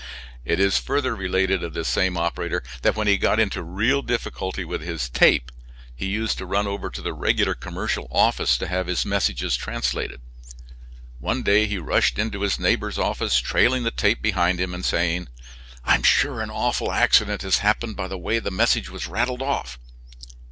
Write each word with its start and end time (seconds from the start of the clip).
It 0.43 0.59
is 0.59 0.79
further 0.79 1.15
related 1.15 1.61
of 1.63 1.75
this 1.75 1.87
same 1.87 2.17
operator 2.17 2.63
that 2.81 2.95
when 2.95 3.05
he 3.05 3.19
got 3.19 3.39
into 3.39 3.61
real 3.61 4.01
difficulty 4.01 4.65
with 4.65 4.81
his 4.81 5.07
"tape" 5.07 5.51
he 5.95 6.07
used 6.07 6.39
to 6.39 6.47
run 6.47 6.65
over 6.65 6.89
to 6.89 7.03
the 7.03 7.13
regular 7.13 7.53
commercial 7.53 8.07
office 8.09 8.57
to 8.57 8.67
have 8.67 8.87
his 8.87 9.05
messages 9.05 9.55
translated. 9.55 10.19
One 11.19 11.43
day 11.43 11.67
he 11.67 11.77
rushed 11.77 12.17
into 12.17 12.41
his 12.41 12.57
neighbor's 12.57 12.97
office 12.97 13.37
trailing 13.37 13.83
the 13.83 13.91
tape 13.91 14.23
behind 14.23 14.59
him 14.59 14.73
and 14.73 14.83
saying: 14.83 15.27
"I 15.85 15.93
am 15.93 16.01
sure 16.01 16.41
an 16.41 16.49
awful 16.49 16.91
accident 16.91 17.43
has 17.43 17.59
happened 17.59 17.95
by 17.95 18.07
the 18.07 18.17
way 18.17 18.39
the 18.39 18.49
message 18.49 18.89
was 18.89 19.05
rattled 19.05 19.43
off." 19.43 19.77